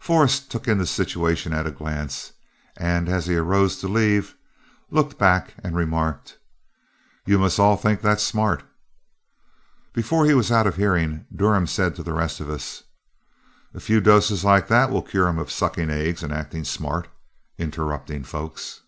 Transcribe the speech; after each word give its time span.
Forrest 0.00 0.50
took 0.50 0.66
in 0.66 0.78
the 0.78 0.84
situation 0.84 1.52
at 1.52 1.64
a 1.64 1.70
glance, 1.70 2.32
and 2.76 3.08
as 3.08 3.26
he 3.26 3.36
arose 3.36 3.76
to 3.76 3.86
leave, 3.86 4.34
looked 4.90 5.16
back 5.16 5.54
and 5.62 5.76
remarked, 5.76 6.38
"You 7.24 7.38
must 7.38 7.60
all 7.60 7.76
think 7.76 8.00
that's 8.00 8.24
smart." 8.24 8.64
Before 9.92 10.24
he 10.26 10.34
was 10.34 10.50
out 10.50 10.66
of 10.66 10.74
hearing, 10.74 11.26
Durham 11.32 11.68
said 11.68 11.94
to 11.94 12.02
the 12.02 12.14
rest 12.14 12.40
of 12.40 12.50
us, 12.50 12.82
"A 13.74 13.78
few 13.78 14.00
doses 14.00 14.44
like 14.44 14.66
that 14.66 14.90
will 14.90 15.02
cure 15.02 15.28
him 15.28 15.38
of 15.38 15.52
sucking 15.52 15.88
eggs 15.88 16.24
and 16.24 16.32
acting 16.32 16.64
smart, 16.64 17.06
interrupting 17.56 18.24
folks." 18.24 18.80